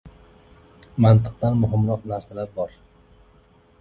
[1.05, 2.75] Mantiqdan muhimroq narsalar bor.